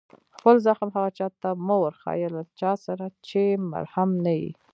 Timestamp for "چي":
3.27-3.43